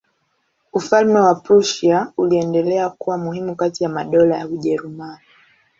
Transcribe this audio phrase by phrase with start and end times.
[0.73, 5.23] Ufalme wa Prussia uliendelea kuwa muhimu kati ya madola ya Ujerumani.